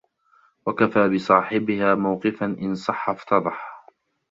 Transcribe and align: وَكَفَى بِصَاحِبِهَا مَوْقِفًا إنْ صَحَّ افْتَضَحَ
وَكَفَى 0.67 1.09
بِصَاحِبِهَا 1.09 1.95
مَوْقِفًا 1.95 2.45
إنْ 2.45 2.75
صَحَّ 2.75 3.09
افْتَضَحَ 3.09 3.83